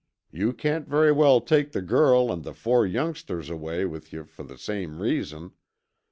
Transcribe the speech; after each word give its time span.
You 0.31 0.51
can't 0.51 0.89
very 0.89 1.11
well 1.11 1.39
take 1.41 1.73
the 1.73 1.81
girl 1.83 2.31
and 2.31 2.43
the 2.43 2.55
four 2.55 2.87
youngsters 2.87 3.51
away 3.51 3.85
with 3.85 4.11
you 4.11 4.23
for 4.25 4.41
the 4.41 4.57
same 4.57 4.99
reason. 4.99 5.51